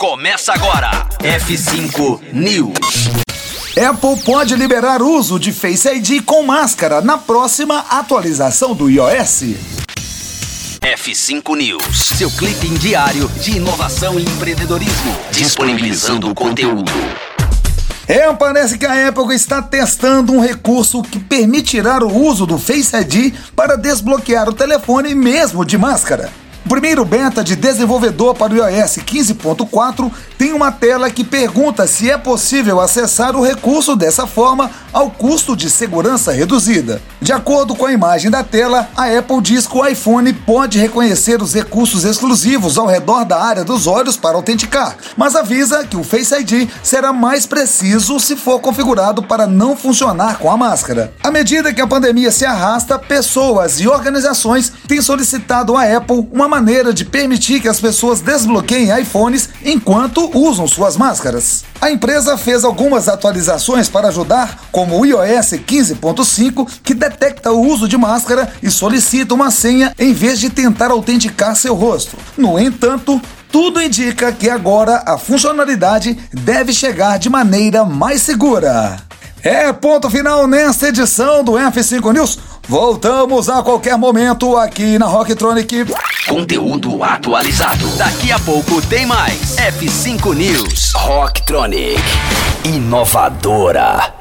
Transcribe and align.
Começa 0.00 0.54
agora. 0.54 1.06
F5 1.18 2.32
News. 2.32 3.10
Apple 3.76 4.24
pode 4.24 4.56
liberar 4.56 5.02
uso 5.02 5.38
de 5.38 5.52
Face 5.52 5.86
ID 5.86 6.24
com 6.24 6.42
máscara 6.42 7.02
na 7.02 7.18
próxima 7.18 7.80
atualização 7.80 8.74
do 8.74 8.88
iOS. 8.88 9.42
F5 10.80 11.54
News, 11.54 11.98
seu 12.16 12.30
clipe 12.30 12.66
diário 12.78 13.28
de 13.42 13.58
inovação 13.58 14.18
e 14.18 14.22
empreendedorismo, 14.22 15.14
disponibilizando 15.32 16.30
o 16.30 16.34
conteúdo. 16.34 16.90
É, 18.08 18.32
parece 18.32 18.78
que 18.78 18.86
a 18.86 19.06
Apple 19.06 19.34
está 19.34 19.60
testando 19.60 20.32
um 20.32 20.40
recurso 20.40 21.02
que 21.02 21.18
permitirá 21.18 22.02
o 22.02 22.24
uso 22.24 22.46
do 22.46 22.58
Face 22.58 22.96
ID 22.96 23.34
para 23.54 23.76
desbloquear 23.76 24.48
o 24.48 24.54
telefone 24.54 25.14
mesmo 25.14 25.62
de 25.62 25.76
máscara. 25.76 26.32
O 26.64 26.68
primeiro 26.68 27.04
beta 27.04 27.42
de 27.42 27.56
desenvolvedor 27.56 28.34
para 28.34 28.52
o 28.52 28.56
iOS 28.56 28.98
15.4 28.98 30.10
tem 30.36 30.52
uma 30.52 30.70
tela 30.70 31.10
que 31.10 31.24
pergunta 31.24 31.86
se 31.86 32.10
é 32.10 32.18
possível 32.18 32.80
acessar 32.80 33.34
o 33.34 33.42
recurso 33.42 33.96
dessa 33.96 34.26
forma 34.26 34.70
ao 34.92 35.10
custo 35.10 35.56
de 35.56 35.70
segurança 35.70 36.32
reduzida. 36.32 37.00
De 37.20 37.32
acordo 37.32 37.74
com 37.74 37.86
a 37.86 37.92
imagem 37.92 38.30
da 38.30 38.44
tela, 38.44 38.88
a 38.96 39.06
Apple 39.06 39.40
diz 39.40 39.66
que 39.66 39.76
o 39.76 39.86
iPhone 39.86 40.32
pode 40.32 40.78
reconhecer 40.78 41.42
os 41.42 41.54
recursos 41.54 42.04
exclusivos 42.04 42.76
ao 42.76 42.86
redor 42.86 43.24
da 43.24 43.40
área 43.40 43.64
dos 43.64 43.86
olhos 43.86 44.16
para 44.16 44.36
autenticar, 44.36 44.96
mas 45.16 45.36
avisa 45.36 45.84
que 45.84 45.96
o 45.96 46.04
Face 46.04 46.34
ID 46.34 46.68
será 46.82 47.12
mais 47.12 47.46
preciso 47.46 48.20
se 48.20 48.36
for 48.36 48.60
configurado 48.60 49.22
para 49.22 49.46
não 49.46 49.76
funcionar 49.76 50.38
com 50.38 50.50
a 50.50 50.56
máscara. 50.56 51.12
À 51.22 51.30
medida 51.30 51.72
que 51.72 51.80
a 51.80 51.86
pandemia 51.86 52.30
se 52.30 52.44
arrasta, 52.44 52.98
pessoas 52.98 53.80
e 53.80 53.88
organizações 53.88 54.72
têm 54.86 55.00
solicitado 55.00 55.76
à 55.76 55.96
Apple 55.96 56.28
uma 56.32 56.48
maneira 56.50 56.92
de 56.92 57.04
permitir 57.04 57.60
que 57.60 57.68
as 57.68 57.80
pessoas 57.80 58.20
desbloqueiem 58.20 59.00
iPhones 59.00 59.48
enquanto 59.64 60.30
usam 60.36 60.66
suas 60.66 60.96
máscaras. 60.96 61.64
A 61.80 61.90
empresa 61.90 62.36
fez 62.36 62.64
algumas 62.64 63.08
atualizações 63.08 63.88
para 63.88 64.08
ajudar, 64.08 64.64
como 64.70 64.98
o 64.98 65.06
iOS 65.06 65.52
15.5, 65.52 66.68
que 66.82 66.92
detecta 66.92 67.52
o 67.52 67.66
uso 67.66 67.88
de 67.88 67.96
máscara 67.96 68.52
e 68.62 68.70
solicita 68.70 69.32
uma 69.32 69.50
senha 69.50 69.94
em 69.98 70.12
vez 70.12 70.40
de 70.40 70.50
tentar 70.50 70.90
autenticar 70.90 71.56
seu 71.56 71.74
rosto. 71.74 72.16
No 72.36 72.58
entanto, 72.58 73.22
tudo 73.50 73.80
indica 73.80 74.32
que 74.32 74.50
agora 74.50 75.02
a 75.06 75.16
funcionalidade 75.16 76.18
deve 76.32 76.72
chegar 76.72 77.18
de 77.18 77.30
maneira 77.30 77.84
mais 77.84 78.22
segura. 78.22 79.09
É 79.42 79.72
ponto 79.72 80.10
final 80.10 80.46
nesta 80.46 80.88
edição 80.88 81.42
do 81.42 81.52
F5 81.52 82.12
News. 82.12 82.38
Voltamos 82.68 83.48
a 83.48 83.62
qualquer 83.62 83.96
momento 83.96 84.56
aqui 84.56 84.98
na 84.98 85.06
Rocktronic. 85.06 85.86
Conteúdo 86.28 87.02
atualizado. 87.02 87.86
Daqui 87.96 88.30
a 88.30 88.38
pouco 88.38 88.82
tem 88.82 89.06
mais. 89.06 89.56
F5 89.56 90.34
News. 90.34 90.92
Rocktronic. 90.94 92.02
Inovadora. 92.64 94.19